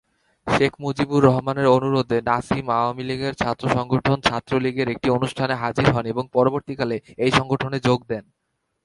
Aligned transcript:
শেখ 0.47 0.73
মুজিবুর 0.79 1.21
রহমানের 1.23 1.67
অনুরোধে 1.67 2.17
নাসিম 2.21 2.65
আওয়ামী 2.77 3.03
লীগের 3.03 3.33
ছাত্র 3.33 3.63
সংগঠন 3.77 4.17
ছাত্রলীগের 4.21 4.87
একটি 4.89 5.07
অনুষ্ঠানে 5.09 5.55
হাজির 5.55 5.87
হন 5.93 6.05
এবং 6.05 6.23
পরবর্তীকালে 6.33 6.97
এই 7.17 7.31
সংগঠনে 7.31 7.77
যোগ 7.87 7.99
দেন। 8.07 8.23